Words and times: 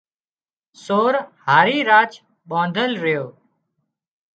سور 0.83 1.13
هارِي 1.45 1.79
راچ 1.89 2.11
ٻانڌل 2.49 2.91
ريو 3.03 3.25